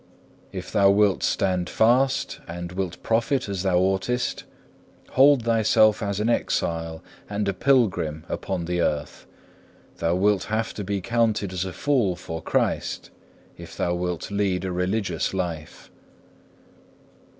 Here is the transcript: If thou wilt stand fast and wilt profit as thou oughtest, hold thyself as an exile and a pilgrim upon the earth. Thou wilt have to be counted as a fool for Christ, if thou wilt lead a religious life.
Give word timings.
If 0.51 0.71
thou 0.71 0.89
wilt 0.89 1.21
stand 1.21 1.69
fast 1.69 2.39
and 2.47 2.71
wilt 2.71 3.03
profit 3.03 3.47
as 3.47 3.61
thou 3.61 3.77
oughtest, 3.77 4.45
hold 5.11 5.43
thyself 5.43 6.01
as 6.01 6.19
an 6.19 6.27
exile 6.27 7.03
and 7.29 7.47
a 7.47 7.53
pilgrim 7.53 8.25
upon 8.27 8.65
the 8.65 8.81
earth. 8.81 9.27
Thou 9.97 10.15
wilt 10.15 10.45
have 10.45 10.73
to 10.73 10.83
be 10.83 11.01
counted 11.01 11.53
as 11.53 11.65
a 11.65 11.71
fool 11.71 12.15
for 12.15 12.41
Christ, 12.41 13.11
if 13.59 13.77
thou 13.77 13.93
wilt 13.93 14.31
lead 14.31 14.65
a 14.65 14.71
religious 14.71 15.35
life. 15.35 15.91